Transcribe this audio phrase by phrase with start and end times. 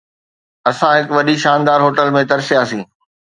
[0.69, 2.81] اسان هڪ وڏي شاندار هوٽل ۾ ترسياسين.